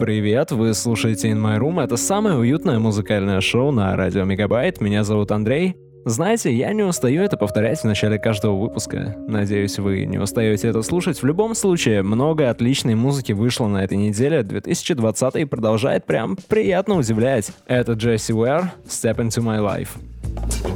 Привет, 0.00 0.50
вы 0.50 0.72
слушаете 0.72 1.28
In 1.28 1.42
My 1.42 1.58
Room. 1.58 1.84
Это 1.84 1.98
самое 1.98 2.34
уютное 2.34 2.78
музыкальное 2.78 3.42
шоу 3.42 3.70
на 3.70 3.94
радио 3.94 4.24
Мегабайт. 4.24 4.80
Меня 4.80 5.04
зовут 5.04 5.30
Андрей. 5.30 5.76
Знаете, 6.06 6.50
я 6.50 6.72
не 6.72 6.82
устаю 6.82 7.20
это 7.22 7.36
повторять 7.36 7.80
в 7.80 7.84
начале 7.84 8.18
каждого 8.18 8.58
выпуска. 8.58 9.14
Надеюсь, 9.28 9.78
вы 9.78 10.06
не 10.06 10.16
устаете 10.16 10.68
это 10.68 10.80
слушать. 10.80 11.22
В 11.22 11.26
любом 11.26 11.54
случае, 11.54 12.02
много 12.02 12.48
отличной 12.48 12.94
музыки 12.94 13.32
вышло 13.32 13.66
на 13.66 13.84
этой 13.84 13.98
неделе. 13.98 14.42
2020 14.42 15.50
продолжает 15.50 16.06
прям 16.06 16.38
приятно 16.48 16.96
удивлять. 16.96 17.50
Это 17.66 17.92
Джесси 17.92 18.32
Уэр, 18.32 18.72
Step 18.86 19.16
Into 19.16 19.42
My 19.42 19.60
Life. 19.60 20.69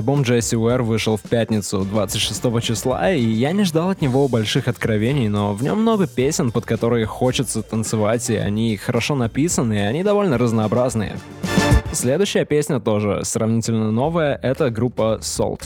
Альбом 0.00 0.22
Джесси 0.22 0.56
Уэр 0.56 0.82
вышел 0.82 1.18
в 1.18 1.20
пятницу 1.20 1.84
26 1.84 2.62
числа, 2.62 3.12
и 3.12 3.20
я 3.20 3.52
не 3.52 3.64
ждал 3.64 3.90
от 3.90 4.00
него 4.00 4.28
больших 4.28 4.66
откровений, 4.66 5.28
но 5.28 5.52
в 5.52 5.62
нем 5.62 5.82
много 5.82 6.06
песен, 6.06 6.52
под 6.52 6.64
которые 6.64 7.04
хочется 7.04 7.60
танцевать, 7.60 8.30
и 8.30 8.36
они 8.36 8.78
хорошо 8.78 9.14
написаны, 9.14 9.74
и 9.74 9.80
они 9.80 10.02
довольно 10.02 10.38
разнообразные. 10.38 11.18
Следующая 11.92 12.46
песня 12.46 12.80
тоже 12.80 13.26
сравнительно 13.26 13.92
новая, 13.92 14.40
это 14.42 14.70
группа 14.70 15.18
Salt. 15.20 15.64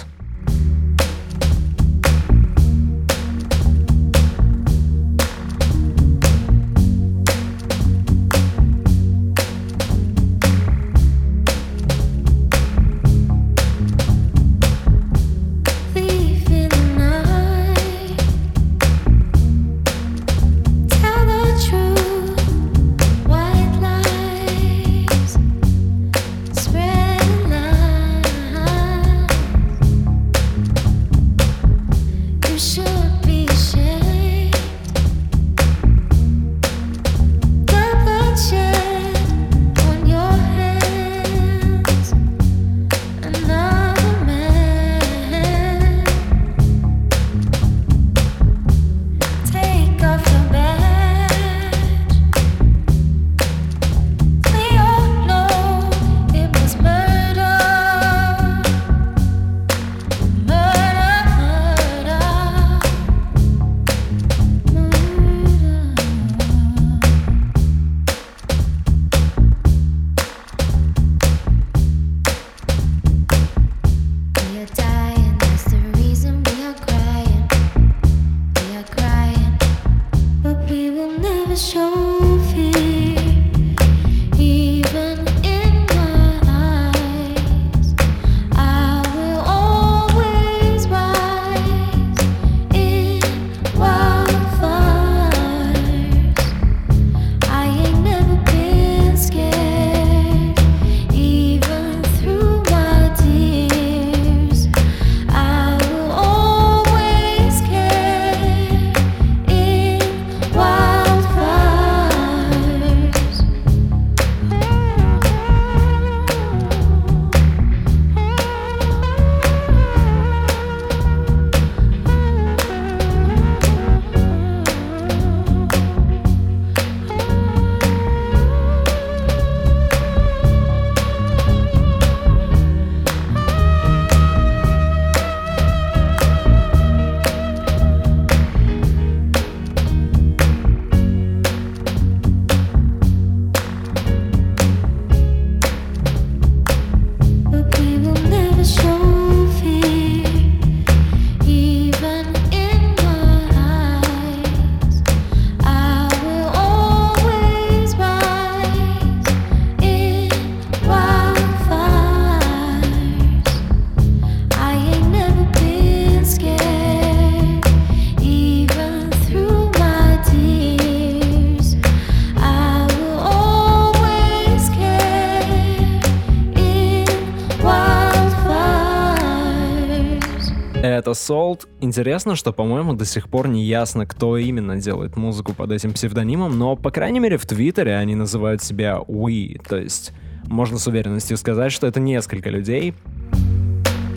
Salt. 181.14 181.66
Интересно, 181.80 182.36
что, 182.36 182.52
по-моему, 182.52 182.92
до 182.92 183.04
сих 183.04 183.28
пор 183.28 183.48
не 183.48 183.64
ясно, 183.64 184.06
кто 184.06 184.36
именно 184.36 184.76
делает 184.76 185.16
музыку 185.16 185.54
под 185.54 185.72
этим 185.72 185.92
псевдонимом, 185.92 186.58
но, 186.58 186.76
по 186.76 186.90
крайней 186.90 187.20
мере, 187.20 187.38
в 187.38 187.46
Твиттере 187.46 187.96
они 187.96 188.14
называют 188.14 188.62
себя 188.62 188.98
We, 189.08 189.60
то 189.66 189.76
есть 189.76 190.12
можно 190.46 190.78
с 190.78 190.86
уверенностью 190.86 191.36
сказать, 191.36 191.72
что 191.72 191.86
это 191.86 192.00
несколько 192.00 192.50
людей, 192.50 192.94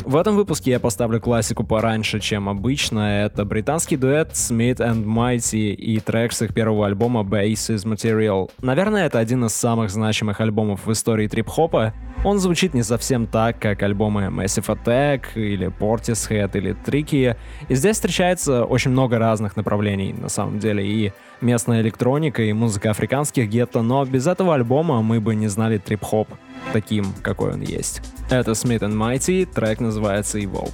в 0.08 0.16
этом 0.16 0.38
выпуске 0.38 0.72
я 0.72 0.80
поставлю 0.80 1.20
классику 1.20 1.66
пораньше, 1.66 2.22
чем 2.22 2.48
обычно. 2.48 3.26
Это 3.26 3.44
британский 3.44 3.98
дуэт 3.98 4.32
Smith 4.32 4.78
and 4.78 5.04
Mighty 5.04 5.74
и 5.74 6.00
трек 6.00 6.32
с 6.32 6.42
их 6.42 6.54
первого 6.54 6.86
альбома 6.86 7.22
Basis 7.22 7.86
Material. 7.86 8.50
Наверное, 8.62 9.08
это 9.08 9.20
один 9.20 9.44
из 9.44 9.54
самых 9.54 9.90
значимых 9.90 10.40
альбомов 10.40 10.86
в 10.86 10.92
истории 10.94 11.28
трип-хопа. 11.28 11.94
Он 12.24 12.40
звучит 12.40 12.74
не 12.74 12.84
совсем 12.84 13.28
так, 13.28 13.60
как 13.60 13.84
альбомы 13.84 14.28
Massive 14.28 14.78
Attack 14.78 15.24
или 15.36 15.68
Portishead 15.68 16.52
или 16.58 16.74
Tricky. 16.86 17.36
И 17.68 17.76
здесь 17.76 17.98
встречается 17.98 18.64
очень 18.64 18.92
много 18.92 19.20
разных 19.20 19.58
направлений, 19.58 20.14
на 20.14 20.30
самом 20.30 20.60
деле, 20.60 20.88
и 20.88 21.12
местная 21.42 21.82
электроника, 21.82 22.42
и 22.44 22.54
музыка 22.54 22.92
африканских 22.92 23.50
гетто, 23.50 23.82
но 23.82 24.06
без 24.06 24.26
этого 24.26 24.56
альбома 24.56 25.02
мы 25.02 25.20
бы 25.20 25.36
не 25.36 25.48
знали 25.48 25.78
трип-хоп 25.78 26.30
таким, 26.74 27.14
какой 27.22 27.54
он 27.54 27.62
есть. 27.62 28.02
Это 28.30 28.52
Smith 28.52 28.82
Mighty, 28.82 29.46
трек 29.46 29.80
называется 29.80 30.38
Evolve. 30.40 30.74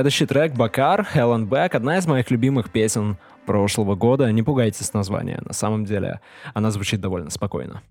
Следующий 0.00 0.24
трек 0.24 0.54
«Бакар», 0.54 1.06
Hell 1.14 1.46
Back, 1.46 1.76
одна 1.76 1.98
из 1.98 2.06
моих 2.06 2.30
любимых 2.30 2.70
песен 2.70 3.18
прошлого 3.44 3.96
года. 3.96 4.32
Не 4.32 4.42
пугайтесь 4.42 4.94
названия, 4.94 5.42
на 5.44 5.52
самом 5.52 5.84
деле 5.84 6.20
она 6.54 6.70
звучит 6.70 7.02
довольно 7.02 7.28
спокойно. 7.28 7.82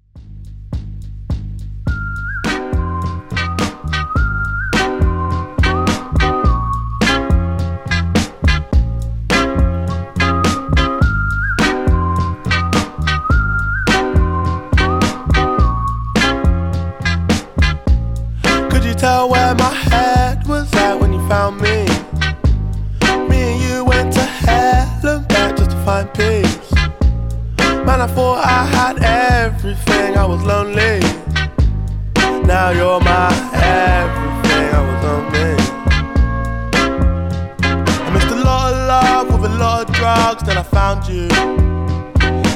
around 40.90 41.08
you. 41.08 41.30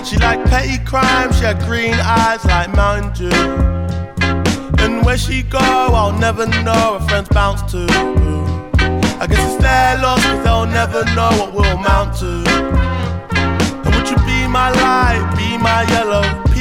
She 0.03 0.17
liked 0.17 0.49
petty 0.49 0.83
crime, 0.85 1.31
she 1.33 1.43
had 1.43 1.59
green 1.61 1.93
eyes 1.93 2.43
like 2.45 2.75
Mountain 2.75 3.29
Dew. 3.29 4.83
And 4.83 5.05
where 5.05 5.17
she 5.17 5.43
go, 5.43 5.59
I'll 5.59 6.17
never 6.17 6.47
know, 6.47 6.99
her 6.99 7.07
friends 7.07 7.29
bounce 7.29 7.61
to. 7.71 7.85
I 9.19 9.27
guess 9.27 9.53
it's 9.53 9.61
their 9.61 9.97
loss, 10.01 10.23
cause 10.23 10.43
they'll 10.43 10.65
never 10.65 11.05
know 11.15 11.29
what 11.39 11.53
we'll 11.53 11.77
amount 11.77 12.17
to. 12.19 12.43
And 13.85 13.95
would 13.95 14.09
you 14.09 14.17
be 14.25 14.47
my 14.47 14.71
light, 14.71 15.33
be 15.37 15.57
my 15.57 15.83
yellow? 15.89 16.52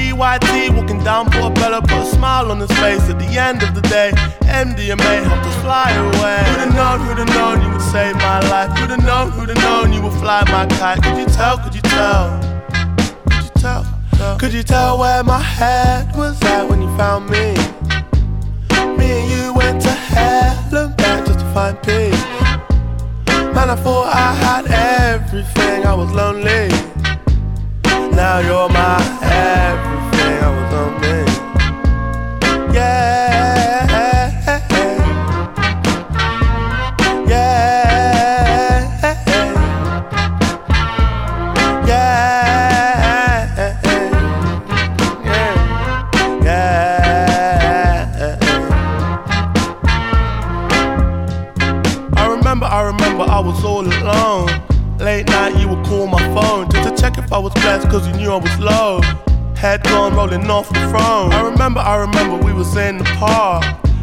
MDMA 4.63 5.25
helped 5.25 5.47
us 5.47 5.57
fly 5.63 5.91
away. 5.91 6.39
Who'd 6.47 6.61
have 6.61 6.75
known, 6.75 7.01
who'd 7.01 7.19
have 7.19 7.29
known 7.29 7.63
you 7.63 7.73
would 7.73 7.81
save 7.81 8.15
my 8.17 8.41
life? 8.49 8.71
Who'd 8.79 8.91
have 8.91 9.05
known, 9.05 9.31
who'd 9.31 9.49
have 9.49 9.59
known 9.59 9.93
you 9.93 10.01
would 10.03 10.13
fly 10.13 10.45
my 10.51 10.67
kite? 10.77 11.03
Could 11.03 11.19
you 11.19 11.27
tell, 11.27 11.59
could 11.59 11.75
you 11.75 11.81
tell? 11.81 12.39
Could 13.27 13.45
you 13.45 13.51
tell? 13.57 14.39
Could 14.39 14.53
you 14.53 14.63
tell 14.63 14.99
where 14.99 15.25
my 15.25 15.41
head 15.41 16.15
was 16.15 16.41
at 16.43 16.69
when 16.69 16.81
you 16.81 16.97
found 16.97 17.29
me? 17.29 17.55
Me 18.97 19.09
and 19.19 19.31
you 19.33 19.55
went 19.55 19.81
to 19.83 19.91
hell 19.91 20.77
and 20.77 20.97
back 20.97 21.27
just 21.27 21.41
to 21.41 21.47
find 21.55 21.77
peace. 21.83 22.23
Man, 23.55 23.69
I 23.71 23.77
thought 23.77 24.15
I 24.15 24.35
had 24.35 24.67
everything, 24.71 25.87
I 25.87 25.95
was 25.95 26.13
lonely. 26.13 26.69
Now 28.15 28.39
you're 28.39 28.69
my 28.69 29.01
everything, 29.23 30.02
I 30.45 30.49
was 30.51 30.73
lonely. 30.73 31.23
Yeah. 32.75 33.93
Yeah. 37.29 37.83
Yeah. 46.43 48.39
I 52.65 52.83
remember 52.83 53.25
I 53.25 53.39
was 53.41 53.65
all 53.65 53.87
alone. 53.87 54.49
Late 54.99 55.27
night, 55.29 55.57
you 55.61 55.69
would 55.69 55.85
call 55.87 56.07
my 56.07 56.23
phone 56.35 56.69
just 56.71 56.89
to 56.89 56.97
check 57.01 57.19
if 57.19 57.33
I 57.33 57.39
was 57.39 57.53
blessed 57.55 57.89
cause 57.91 58.07
you 58.09 58.15
knew 58.15 58.31
I 58.33 58.37
was 58.37 58.59
low. 58.59 59.01
Head 59.63 59.85
gone 59.85 60.17
rolling 60.17 60.51
off 60.51 60.69
the 60.71 60.81
throne. 60.91 61.33
I 61.33 61.49
remember, 61.49 61.79
I 61.79 61.95
remember 61.95 62.45
we 62.45 62.53
was 62.53 62.77
in 62.77 62.99
the 62.99 63.05
park. 63.05 63.63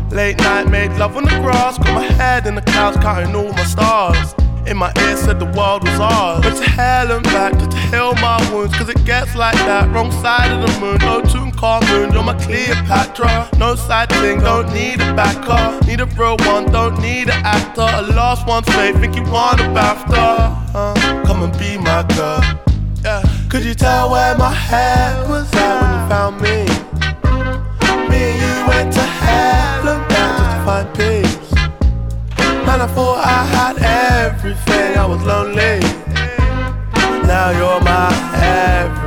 Late 0.10 0.38
night, 0.38 0.70
made 0.70 0.94
love 0.94 1.18
on 1.18 1.26
the 1.26 1.38
grass. 1.42 1.78
Got 1.78 1.96
my 1.96 2.06
head 2.06 2.48
in 2.48 2.56
the 2.56 2.62
clouds, 2.62 2.96
counting 2.96 3.36
all 3.36 3.52
my 3.52 3.66
stars. 3.66 4.34
In 4.68 4.78
my 4.78 4.94
ear 5.02 5.18
said 5.18 5.38
the 5.38 5.52
world 5.58 5.84
was 5.84 6.00
ours. 6.00 6.46
But 6.46 6.56
to 6.56 6.64
hell 6.64 7.12
and 7.12 7.26
back, 7.26 7.52
to 7.60 7.78
heal 7.92 8.14
my 8.22 8.40
wounds. 8.54 8.74
Cause 8.78 8.88
it 8.88 9.04
gets 9.04 9.36
like 9.36 9.58
that, 9.68 9.94
wrong 9.94 10.14
side 10.24 10.50
of 10.50 10.62
the 10.66 10.80
moon. 10.80 10.98
No 11.00 11.20
tune, 11.24 11.52
car 11.52 11.82
moon, 11.90 12.14
you're 12.14 12.24
my 12.24 12.36
Cleopatra. 12.36 13.50
No 13.58 13.76
side 13.76 14.08
thing, 14.12 14.40
don't 14.40 14.72
need 14.74 15.02
a 15.02 15.14
backer. 15.14 15.86
Need 15.86 16.00
a 16.00 16.06
real 16.06 16.38
one, 16.48 16.72
don't 16.72 16.98
need 17.02 17.24
an 17.24 17.44
actor. 17.44 17.82
A 17.82 18.14
lost 18.14 18.48
one's 18.48 18.70
faith, 18.70 18.98
think 19.02 19.14
you 19.14 19.24
want 19.24 19.60
a 19.60 19.64
BAFTA. 19.64 20.74
Uh, 20.74 21.26
come 21.26 21.44
and 21.44 21.52
be 21.60 21.78
my 21.78 22.04
girl. 22.16 22.69
Could 23.50 23.66
you 23.66 23.74
tell 23.74 24.12
where 24.12 24.38
my 24.38 24.52
head 24.52 25.28
was 25.28 25.52
at 25.56 25.82
when 25.82 25.92
you 25.96 26.08
found 26.08 26.36
me? 26.40 26.58
Me 28.08 28.20
and 28.30 28.38
you 28.44 28.68
went 28.68 28.94
to 28.94 29.02
and 29.90 30.08
back 30.08 30.38
just 30.38 30.52
to 30.54 30.60
find 30.68 30.88
peace. 30.94 31.52
Man, 32.68 32.80
I 32.82 32.88
thought 32.94 33.26
I 33.26 33.44
had 33.58 33.76
everything, 34.28 34.98
I 35.00 35.06
was 35.08 35.24
lonely. 35.24 35.80
Now 37.26 37.50
you're 37.50 37.82
my 37.82 38.14
everything, 38.38 38.99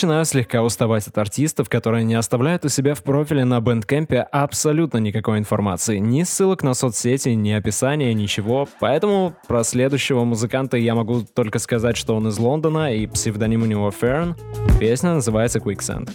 начинаю 0.00 0.24
слегка 0.24 0.62
уставать 0.62 1.06
от 1.08 1.18
артистов, 1.18 1.68
которые 1.68 2.04
не 2.04 2.14
оставляют 2.14 2.64
у 2.64 2.70
себя 2.70 2.94
в 2.94 3.02
профиле 3.02 3.44
на 3.44 3.60
бэндкэмпе 3.60 4.20
абсолютно 4.20 4.96
никакой 4.96 5.36
информации. 5.36 5.98
Ни 5.98 6.22
ссылок 6.22 6.62
на 6.62 6.72
соцсети, 6.72 7.28
ни 7.28 7.50
описания, 7.50 8.14
ничего. 8.14 8.66
Поэтому 8.80 9.34
про 9.46 9.62
следующего 9.62 10.24
музыканта 10.24 10.78
я 10.78 10.94
могу 10.94 11.20
только 11.20 11.58
сказать, 11.58 11.98
что 11.98 12.16
он 12.16 12.28
из 12.28 12.38
Лондона 12.38 12.94
и 12.94 13.06
псевдоним 13.06 13.64
у 13.64 13.66
него 13.66 13.90
Ферн. 13.90 14.36
Песня 14.80 15.12
называется 15.12 15.58
Quicksand. 15.58 16.08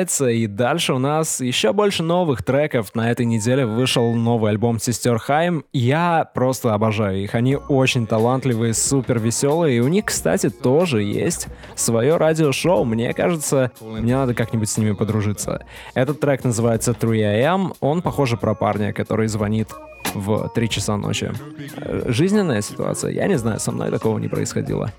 продолжается, 0.00 0.28
и 0.28 0.46
дальше 0.46 0.94
у 0.94 0.98
нас 0.98 1.40
еще 1.40 1.72
больше 1.72 2.02
новых 2.02 2.42
треков. 2.42 2.94
На 2.94 3.10
этой 3.10 3.26
неделе 3.26 3.66
вышел 3.66 4.14
новый 4.14 4.50
альбом 4.50 4.78
«Сестер 4.78 5.18
Хайм». 5.18 5.64
Я 5.72 6.28
просто 6.34 6.74
обожаю 6.74 7.22
их. 7.22 7.34
Они 7.34 7.56
очень 7.56 8.06
талантливые, 8.06 8.74
супер 8.74 9.18
веселые, 9.18 9.76
и 9.76 9.80
у 9.80 9.88
них, 9.88 10.06
кстати, 10.06 10.48
тоже 10.48 11.02
есть 11.02 11.48
свое 11.74 12.16
радиошоу. 12.16 12.84
Мне 12.84 13.12
кажется, 13.12 13.70
мне 13.80 14.16
надо 14.16 14.34
как-нибудь 14.34 14.68
с 14.68 14.78
ними 14.78 14.92
подружиться. 14.92 15.64
Этот 15.94 16.20
трек 16.20 16.44
называется 16.44 16.92
3AM. 16.92 17.20
А 17.20 17.54
эм». 17.54 17.72
Он, 17.80 18.02
похоже, 18.02 18.36
про 18.36 18.54
парня, 18.54 18.92
который 18.92 19.28
звонит 19.28 19.68
в 20.14 20.48
3 20.54 20.68
часа 20.68 20.96
ночи. 20.96 21.30
Э, 21.76 22.04
жизненная 22.06 22.62
ситуация. 22.62 23.12
Я 23.12 23.26
не 23.26 23.38
знаю, 23.38 23.60
со 23.60 23.72
мной 23.72 23.90
такого 23.90 24.18
не 24.18 24.28
происходило. 24.28 24.90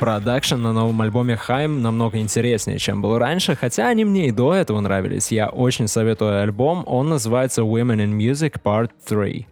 Продакшн 0.00 0.56
на 0.56 0.72
новом 0.72 0.98
альбоме 1.02 1.36
Хайм 1.36 1.82
намного 1.82 2.16
интереснее, 2.20 2.78
чем 2.78 3.02
был 3.02 3.18
раньше, 3.18 3.54
хотя 3.54 3.88
они 3.88 4.06
мне 4.06 4.28
и 4.28 4.32
до 4.32 4.54
этого 4.54 4.80
нравились. 4.80 5.30
Я 5.30 5.50
очень 5.50 5.88
советую 5.88 6.40
альбом, 6.40 6.84
он 6.86 7.10
называется 7.10 7.60
Women 7.60 8.06
in 8.06 8.16
Music 8.16 8.56
Part 8.64 8.92
3. 9.06 9.46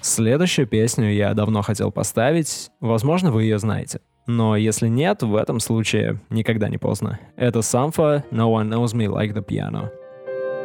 Следующую 0.00 0.66
песню 0.66 1.12
я 1.12 1.34
давно 1.34 1.60
хотел 1.60 1.92
поставить, 1.92 2.70
возможно, 2.80 3.30
вы 3.30 3.42
ее 3.42 3.58
знаете. 3.58 4.00
Но 4.26 4.56
если 4.56 4.88
нет, 4.88 5.22
в 5.22 5.36
этом 5.36 5.60
случае 5.60 6.18
никогда 6.30 6.70
не 6.70 6.78
поздно. 6.78 7.20
Это 7.36 7.60
Самфа 7.60 8.24
«No 8.30 8.50
One 8.50 8.70
Knows 8.70 8.94
Me 8.94 9.06
Like 9.06 9.34
the 9.34 9.44
Piano». 9.44 9.90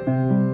thank 0.04 0.45
you 0.45 0.51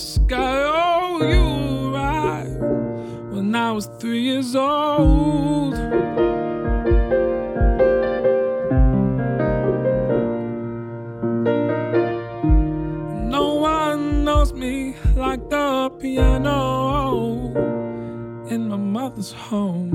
sky. 0.00 0.62
Oh, 0.64 1.22
you 1.22 1.94
arrived 1.94 2.60
when 3.32 3.54
I 3.54 3.72
was 3.72 3.86
three 4.00 4.22
years 4.22 4.54
old. 4.56 5.74
No 13.36 13.54
one 13.54 14.24
knows 14.24 14.52
me 14.52 14.96
like 15.16 15.48
the 15.50 15.90
piano 16.00 17.52
in 18.48 18.68
my 18.68 18.76
mother's 18.76 19.32
home. 19.32 19.89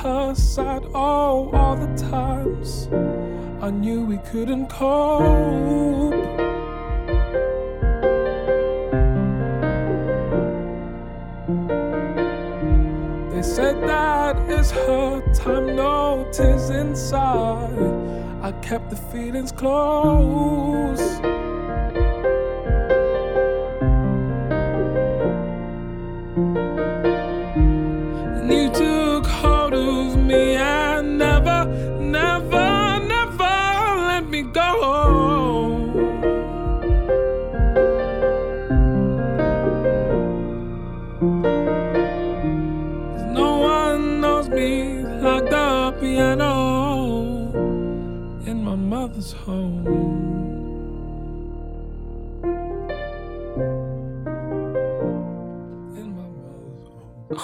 Her 0.00 0.34
side, 0.34 0.82
oh, 0.94 1.50
all 1.52 1.76
the 1.76 1.94
times 2.10 2.88
I 3.60 3.70
knew 3.70 4.02
we 4.02 4.16
couldn't 4.16 4.68
cope. 4.68 6.14
They 13.30 13.42
said 13.42 13.82
that 13.86 14.36
is 14.48 14.70
her 14.70 15.20
time, 15.34 15.76
no 15.76 16.26
tears 16.32 16.70
inside. 16.70 17.78
I 18.40 18.52
kept 18.62 18.88
the 18.88 18.96
feelings 18.96 19.52
close. 19.52 21.09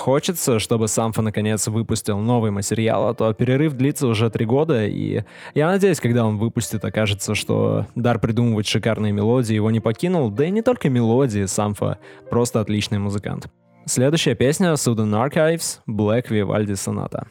Хочется, 0.06 0.60
чтобы 0.60 0.86
Самфа 0.86 1.20
наконец 1.20 1.66
выпустил 1.66 2.20
новый 2.20 2.52
материал, 2.52 3.08
а 3.08 3.14
то 3.14 3.32
перерыв 3.32 3.72
длится 3.72 4.06
уже 4.06 4.30
три 4.30 4.46
года, 4.46 4.86
и 4.86 5.24
я 5.56 5.66
надеюсь, 5.66 5.98
когда 5.98 6.24
он 6.24 6.38
выпустит, 6.38 6.84
окажется, 6.84 7.34
что 7.34 7.86
дар 7.96 8.20
придумывать 8.20 8.68
шикарные 8.68 9.10
мелодии 9.10 9.54
его 9.54 9.68
не 9.72 9.80
покинул, 9.80 10.30
да 10.30 10.44
и 10.44 10.52
не 10.52 10.62
только 10.62 10.88
мелодии, 10.88 11.46
Самфа 11.46 11.98
просто 12.30 12.60
отличный 12.60 13.00
музыкант. 13.00 13.48
Следующая 13.84 14.36
песня 14.36 14.74
Sudden 14.74 15.10
Archives 15.10 15.80
Black 15.88 16.28
Vivaldi 16.28 16.74
Sonata. 16.74 17.26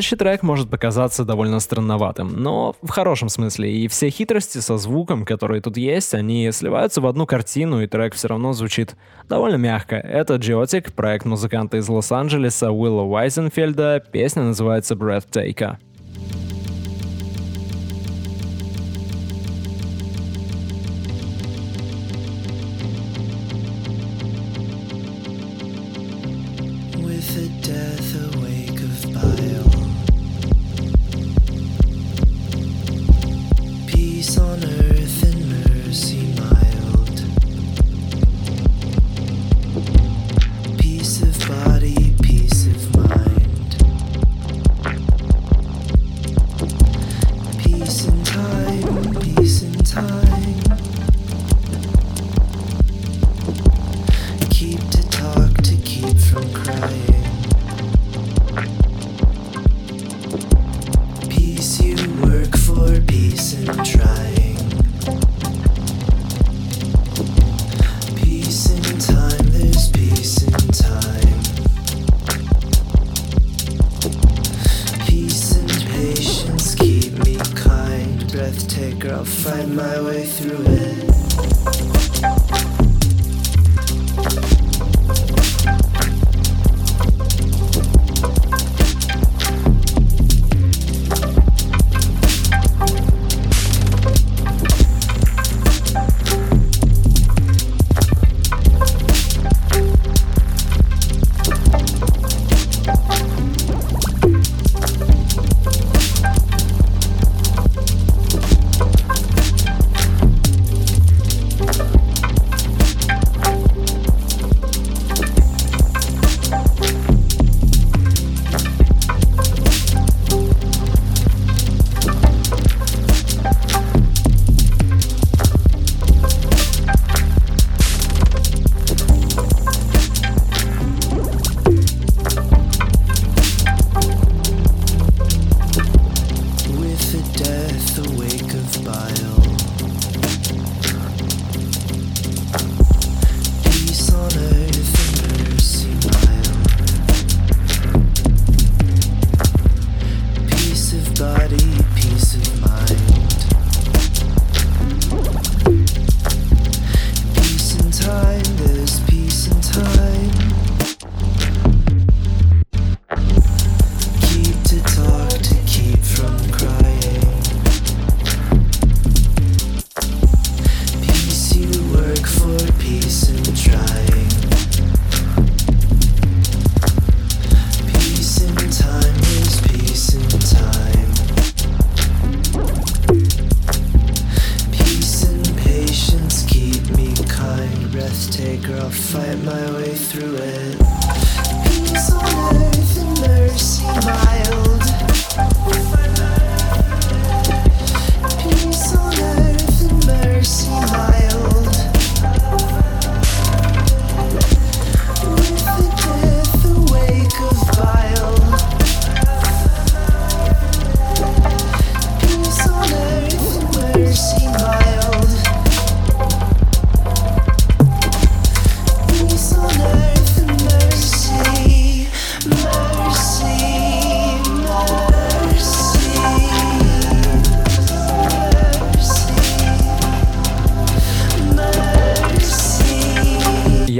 Следующий 0.00 0.16
трек 0.16 0.42
может 0.42 0.70
показаться 0.70 1.26
довольно 1.26 1.60
странноватым, 1.60 2.32
но 2.34 2.74
в 2.80 2.88
хорошем 2.88 3.28
смысле, 3.28 3.70
и 3.70 3.86
все 3.86 4.08
хитрости 4.08 4.56
со 4.56 4.78
звуком, 4.78 5.26
которые 5.26 5.60
тут 5.60 5.76
есть, 5.76 6.14
они 6.14 6.50
сливаются 6.52 7.02
в 7.02 7.06
одну 7.06 7.26
картину, 7.26 7.82
и 7.82 7.86
трек 7.86 8.14
все 8.14 8.28
равно 8.28 8.54
звучит 8.54 8.96
довольно 9.28 9.56
мягко. 9.56 9.96
Это 9.96 10.36
Geotic, 10.36 10.94
проект 10.94 11.26
музыканта 11.26 11.76
из 11.76 11.86
Лос-Анджелеса 11.86 12.70
Уилла 12.70 13.02
Уайзенфельда, 13.02 14.02
песня 14.10 14.44
называется. 14.44 14.94
With 14.94 15.26
I'll 79.12 79.24
find 79.24 79.74
my 79.74 80.00
way 80.02 80.24
through 80.24 80.62
it. 80.66 82.39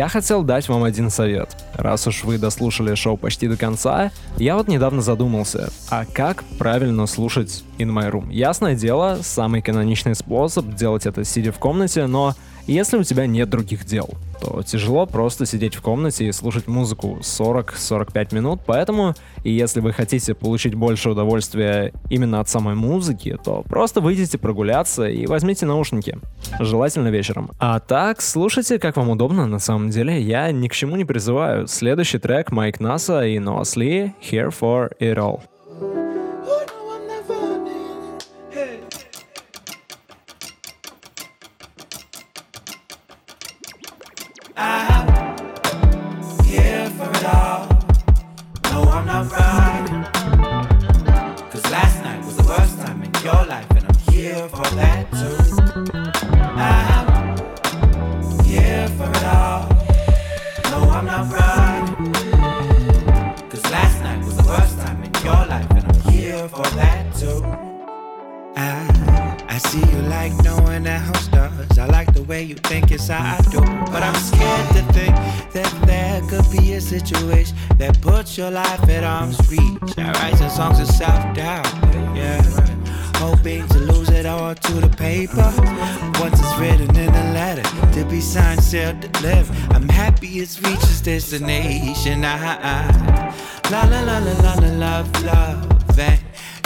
Я 0.00 0.08
хотел 0.08 0.42
дать 0.42 0.66
вам 0.66 0.84
один 0.84 1.10
совет. 1.10 1.54
Раз 1.74 2.06
уж 2.06 2.24
вы 2.24 2.38
дослушали 2.38 2.94
шоу 2.94 3.18
почти 3.18 3.48
до 3.48 3.58
конца, 3.58 4.12
я 4.38 4.56
вот 4.56 4.66
недавно 4.66 5.02
задумался, 5.02 5.68
а 5.90 6.06
как 6.06 6.42
правильно 6.58 7.04
слушать 7.04 7.64
In 7.76 7.90
My 7.92 8.10
Room? 8.10 8.32
Ясное 8.32 8.74
дело, 8.74 9.18
самый 9.20 9.60
каноничный 9.60 10.14
способ 10.14 10.74
делать 10.74 11.04
это 11.04 11.22
сидя 11.22 11.52
в 11.52 11.58
комнате, 11.58 12.06
но 12.06 12.34
если 12.66 12.96
у 12.96 13.02
тебя 13.02 13.26
нет 13.26 13.50
других 13.50 13.84
дел, 13.84 14.08
то 14.40 14.62
тяжело 14.62 15.06
просто 15.06 15.46
сидеть 15.46 15.74
в 15.74 15.82
комнате 15.82 16.26
и 16.26 16.32
слушать 16.32 16.66
музыку 16.66 17.18
40-45 17.20 18.34
минут, 18.34 18.60
поэтому 18.66 19.14
и 19.44 19.52
если 19.52 19.80
вы 19.80 19.92
хотите 19.92 20.34
получить 20.34 20.74
больше 20.74 21.10
удовольствия 21.10 21.92
именно 22.08 22.40
от 22.40 22.48
самой 22.48 22.74
музыки, 22.74 23.36
то 23.42 23.62
просто 23.62 24.00
выйдите 24.00 24.38
прогуляться 24.38 25.08
и 25.08 25.26
возьмите 25.26 25.66
наушники. 25.66 26.18
Желательно 26.58 27.08
вечером. 27.08 27.50
А 27.58 27.80
так, 27.80 28.20
слушайте, 28.20 28.78
как 28.78 28.96
вам 28.96 29.10
удобно 29.10 29.46
на 29.46 29.58
самом 29.58 29.90
деле, 29.90 30.20
я 30.20 30.50
ни 30.52 30.68
к 30.68 30.74
чему 30.74 30.96
не 30.96 31.04
призываю. 31.04 31.66
Следующий 31.66 32.18
трек 32.18 32.50
Майк 32.52 32.80
Наса 32.80 33.26
и 33.26 33.38
Ноас 33.38 33.76
Ли 33.76 34.14
«Here 34.22 34.50
for 34.50 34.90
It 35.00 35.16
All». 35.16 35.40
Here 54.40 54.48
for 54.48 54.74
that 54.74 55.10
too. 55.12 55.36
I'm 56.56 57.04
here 58.44 58.88
for 58.96 59.10
it 59.10 59.24
all. 59.24 59.68
No, 60.70 60.90
I'm 60.90 61.04
not 61.04 61.30
riding. 61.30 62.12
Cause 63.50 63.70
last 63.70 64.02
night 64.02 64.24
was 64.24 64.36
the 64.38 64.44
worst 64.44 64.78
time 64.78 65.02
in 65.02 65.12
your 65.22 65.44
life, 65.46 65.70
and 65.70 65.84
I'm 65.84 66.12
here 66.12 66.48
for 66.48 66.66
that 66.80 67.14
too. 67.14 67.44
I, 68.56 69.44
I 69.48 69.58
see 69.58 69.80
you 69.80 70.02
like 70.08 70.32
no 70.42 70.56
one 70.60 70.86
else 70.86 71.28
does. 71.28 71.78
I 71.78 71.86
like 71.86 72.14
the 72.14 72.22
way 72.22 72.42
you 72.42 72.54
think 72.54 72.90
it's 72.92 73.08
how 73.08 73.36
I 73.36 73.42
do. 73.50 73.60
But 73.92 74.02
I'm 74.02 74.14
scared 74.14 74.68
to 74.76 74.82
think 74.94 75.14
that 75.52 75.70
there 75.84 76.22
could 76.30 76.50
be 76.50 76.74
a 76.74 76.80
situation 76.80 77.56
that 77.76 78.00
puts 78.00 78.38
your 78.38 78.50
life 78.50 78.88
at 78.88 79.04
arm's 79.04 79.38
reach. 79.50 79.98
I 79.98 80.12
write 80.12 80.36
some 80.38 80.50
songs 80.50 80.80
of 80.80 80.86
self 80.86 81.34
doubt, 81.34 81.66
yeah. 82.16 82.69
Hoping 83.20 83.66
to 83.68 83.78
lose 83.78 84.08
it 84.10 84.26
all 84.26 84.54
to 84.54 84.72
the 84.72 84.88
paper. 84.88 85.52
Once 86.20 86.40
it's 86.40 86.58
written 86.58 86.90
in 86.96 87.08
a 87.08 87.32
letter 87.32 87.62
to 87.92 88.04
be 88.06 88.20
signed, 88.20 88.62
sealed, 88.62 89.00
delivered. 89.00 89.56
I'm 89.74 89.88
happy 89.88 90.40
it's 90.40 90.60
reached 90.62 90.84
its 90.84 91.00
destination. 91.00 92.24
I, 92.24 92.36
I, 92.74 93.34
la 93.70 93.82
la 93.84 94.00
la 94.00 94.18
la 94.18 94.32
la 94.42 94.54
la 94.54 94.70
love, 94.78 95.24
love. 95.24 95.98
And 95.98 96.20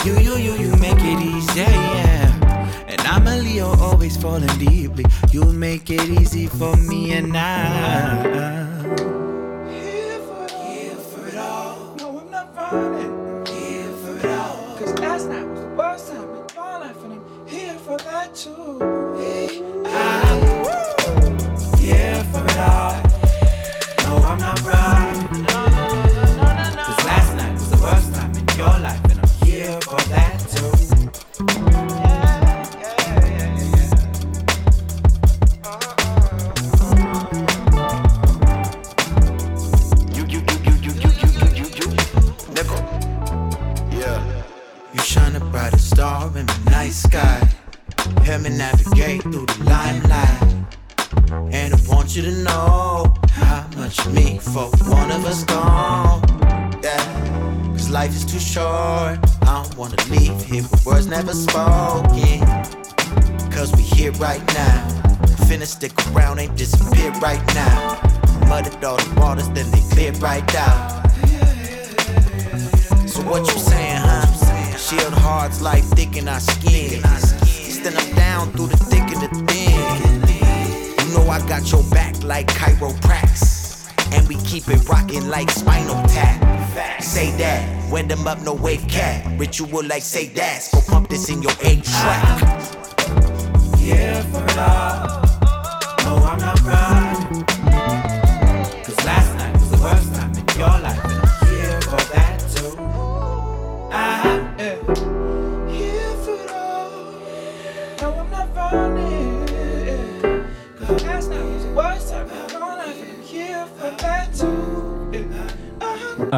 you, 0.04 0.18
you, 0.18 0.36
you, 0.36 0.52
you 0.54 0.76
make 0.76 1.00
it 1.00 1.20
easy, 1.20 1.60
yeah. 1.60 2.86
And 2.86 3.00
I'm 3.00 3.26
a 3.26 3.36
Leo, 3.36 3.74
always 3.80 4.16
falling 4.16 4.46
deeply. 4.58 5.04
You 5.32 5.44
make 5.44 5.90
it 5.90 6.08
easy 6.08 6.46
for 6.46 6.76
me 6.76 7.12
and 7.12 7.36
I. 7.36 8.73
You 18.46 18.50
shine 45.00 45.34
a 45.34 45.40
brighter 45.40 45.78
star 45.78 46.26
in 46.36 46.44
the 46.44 46.70
night 46.70 46.92
sky. 46.92 47.53
Time 48.04 48.42
me 48.42 48.50
navigate 48.50 49.22
through 49.22 49.46
the 49.46 49.64
limelight. 49.64 50.66
And 51.52 51.74
I 51.74 51.78
want 51.88 52.14
you 52.16 52.22
to 52.22 52.32
know 52.42 53.14
how 53.30 53.68
much 53.76 54.06
mean 54.08 54.38
for 54.38 54.66
one 54.88 55.10
of 55.10 55.24
us 55.24 55.44
gone. 55.44 56.22
Yeah, 56.82 57.70
cause 57.72 57.90
life 57.90 58.10
is 58.10 58.24
too 58.24 58.38
short. 58.38 59.18
I 59.42 59.62
don't 59.62 59.76
wanna 59.76 59.96
leave 60.10 60.42
here 60.42 60.62
with 60.62 60.84
words 60.84 61.06
never 61.06 61.32
spoken. 61.32 62.40
Cause 63.50 63.72
we 63.76 63.82
here 63.82 64.12
right 64.12 64.44
now. 64.54 64.88
Finna 65.46 65.66
stick 65.66 65.92
around, 66.08 66.38
ain't 66.38 66.56
disappear 66.56 67.10
right 67.20 67.44
now. 67.54 68.00
Muddied 68.48 68.82
all 68.84 68.96
the 68.96 69.20
waters, 69.20 69.48
then 69.50 69.70
they 69.70 69.80
clear 69.92 70.12
right 70.12 70.54
out. 70.56 71.02
So 73.08 73.20
what 73.22 73.46
you 73.46 73.58
saying, 73.58 74.00
huh? 74.00 74.76
Shield 74.76 75.14
hearts 75.14 75.62
like 75.62 75.84
thick 75.84 76.16
in 76.16 76.28
our 76.28 76.40
skin. 76.40 77.02
Stand 77.84 77.98
up 77.98 78.16
down 78.16 78.50
through 78.52 78.68
the 78.68 78.78
thick 78.78 79.02
and 79.02 79.20
the 79.20 79.52
thin. 79.52 81.06
You 81.06 81.14
know 81.14 81.28
I 81.28 81.38
got 81.46 81.70
your 81.70 81.82
back 81.90 82.24
like 82.24 82.46
chiroprax. 82.46 83.92
And 84.14 84.26
we 84.26 84.36
keep 84.36 84.66
it 84.68 84.88
rocking 84.88 85.28
like 85.28 85.50
spinal 85.50 86.02
tap. 86.06 87.02
Say 87.02 87.30
that, 87.36 87.92
when 87.92 88.08
them 88.08 88.26
up, 88.26 88.40
no 88.40 88.54
wave 88.54 88.88
cat. 88.88 89.38
Ritual 89.38 89.84
like 89.84 90.02
say 90.02 90.28
that. 90.28 90.66
Go 90.72 90.80
pump 90.88 91.10
this 91.10 91.28
in 91.28 91.42
your 91.42 91.52
A 91.62 91.76
track. 91.82 92.68
Here 93.76 94.22
for 94.32 94.44
it 94.46 95.23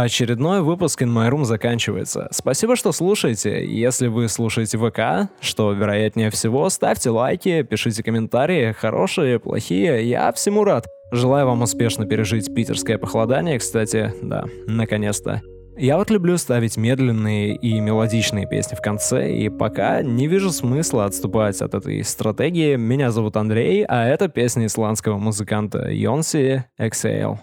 Очередной 0.02 0.60
выпуск 0.60 1.00
In 1.00 1.08
My 1.08 1.30
Room 1.30 1.44
заканчивается. 1.44 2.28
Спасибо, 2.30 2.76
что 2.76 2.92
слушаете. 2.92 3.64
Если 3.64 4.08
вы 4.08 4.28
слушаете 4.28 4.76
ВК, 4.76 5.30
что 5.40 5.72
вероятнее 5.72 6.28
всего, 6.28 6.68
ставьте 6.68 7.08
лайки, 7.08 7.62
пишите 7.62 8.02
комментарии, 8.02 8.72
хорошие, 8.72 9.38
плохие, 9.38 10.06
я 10.06 10.30
всему 10.32 10.64
рад. 10.64 10.86
Желаю 11.12 11.46
вам 11.46 11.62
успешно 11.62 12.04
пережить 12.04 12.54
питерское 12.54 12.98
похолодание, 12.98 13.58
кстати, 13.58 14.12
да, 14.20 14.44
наконец-то. 14.66 15.40
Я 15.78 15.96
вот 15.96 16.10
люблю 16.10 16.36
ставить 16.36 16.76
медленные 16.76 17.56
и 17.56 17.80
мелодичные 17.80 18.46
песни 18.46 18.76
в 18.76 18.82
конце, 18.82 19.32
и 19.32 19.48
пока 19.48 20.02
не 20.02 20.26
вижу 20.26 20.50
смысла 20.50 21.06
отступать 21.06 21.62
от 21.62 21.72
этой 21.72 22.04
стратегии. 22.04 22.76
Меня 22.76 23.12
зовут 23.12 23.38
Андрей, 23.38 23.82
а 23.88 24.06
это 24.06 24.28
песня 24.28 24.66
исландского 24.66 25.16
музыканта 25.16 25.88
Йонси 25.88 26.66
«Exhale». 26.78 27.38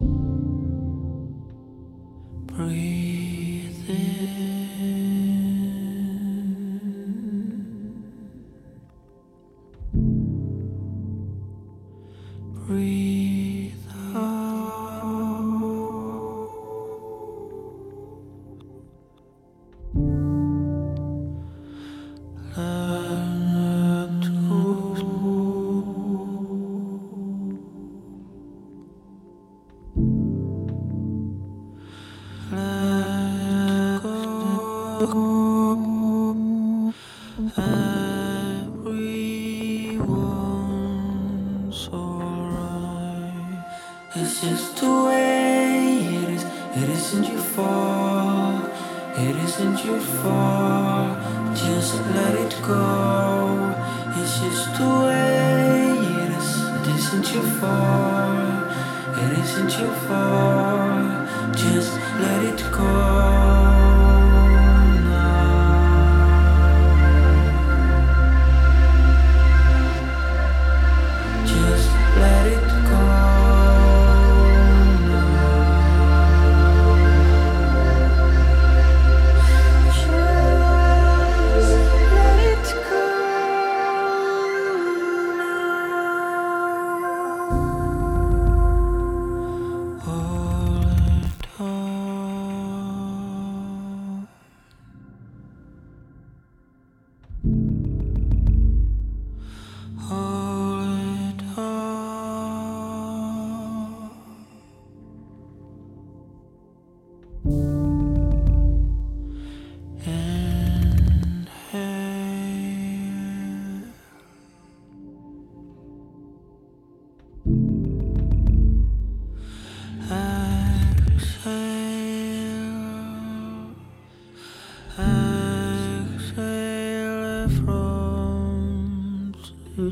Breathe 0.00 0.27
It 49.20 49.34
isn't 49.34 49.84
your 49.84 49.98
fault. 49.98 51.18
Just 51.52 51.96
let 52.14 52.34
it 52.36 52.54
go. 52.62 53.74
It's 54.16 54.38
just 54.38 54.78
the 54.78 54.88
way 55.06 55.98
it 56.22 56.30
is. 56.38 56.50
It 56.78 56.86
isn't 56.96 57.34
your 57.34 57.48
fault. 57.58 58.70
It 59.22 59.38
isn't 59.40 59.72
your 59.80 59.94
fault. 60.06 61.56
Just 61.56 61.94
let 62.20 62.44
it 62.44 62.62
go. 62.70 63.67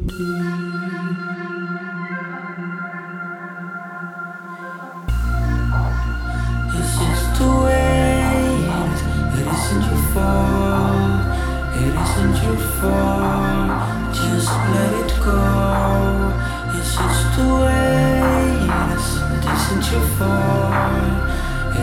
It 0.08 0.14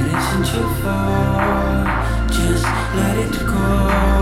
isn't 0.07 0.53
your 0.53 0.69
fault. 0.81 1.87
Just 2.29 2.65
let 2.95 3.17
it 3.17 3.45
go. 3.45 4.12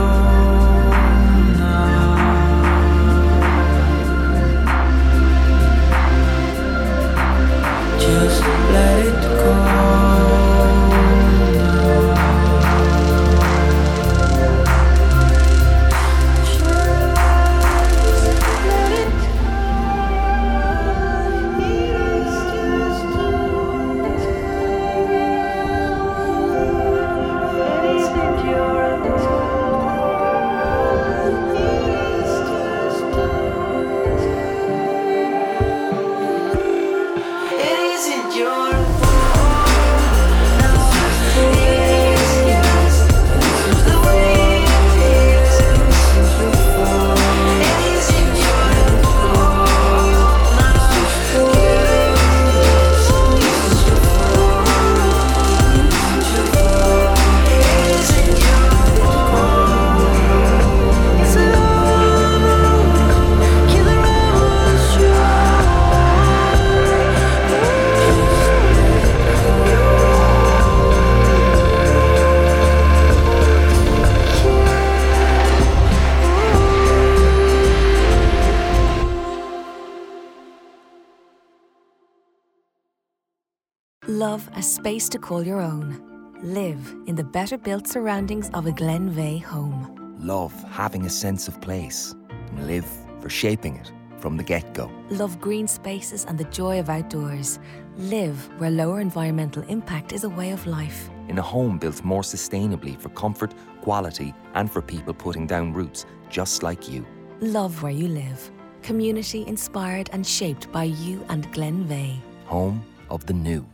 A 84.61 84.63
space 84.63 85.09
to 85.09 85.17
call 85.17 85.41
your 85.41 85.59
own. 85.59 85.99
Live 86.43 86.95
in 87.07 87.15
the 87.15 87.23
better 87.23 87.57
built 87.57 87.87
surroundings 87.87 88.51
of 88.53 88.67
a 88.67 88.71
Glenveagh 88.71 89.41
home. 89.41 90.15
Love 90.19 90.53
having 90.69 91.03
a 91.07 91.09
sense 91.09 91.47
of 91.47 91.59
place. 91.61 92.13
And 92.29 92.67
live 92.67 92.85
for 93.21 93.27
shaping 93.27 93.77
it 93.77 93.91
from 94.19 94.37
the 94.37 94.43
get 94.43 94.75
go. 94.75 94.91
Love 95.09 95.41
green 95.41 95.67
spaces 95.67 96.25
and 96.25 96.37
the 96.37 96.43
joy 96.43 96.79
of 96.79 96.91
outdoors. 96.91 97.57
Live 97.97 98.37
where 98.59 98.69
lower 98.69 98.99
environmental 98.99 99.63
impact 99.63 100.13
is 100.13 100.25
a 100.25 100.29
way 100.29 100.51
of 100.51 100.67
life. 100.67 101.09
In 101.27 101.39
a 101.39 101.41
home 101.41 101.79
built 101.79 102.03
more 102.03 102.21
sustainably 102.21 103.01
for 103.01 103.09
comfort, 103.09 103.55
quality, 103.81 104.31
and 104.53 104.71
for 104.71 104.83
people 104.83 105.15
putting 105.15 105.47
down 105.47 105.73
roots 105.73 106.05
just 106.29 106.61
like 106.61 106.87
you. 106.87 107.03
Love 107.39 107.81
where 107.81 107.91
you 107.91 108.07
live. 108.07 108.51
Community 108.83 109.43
inspired 109.47 110.11
and 110.13 110.23
shaped 110.23 110.71
by 110.71 110.83
you 110.83 111.25
and 111.29 111.51
Glenveagh. 111.51 112.21
Home 112.45 112.85
of 113.09 113.25
the 113.25 113.33
new. 113.33 113.65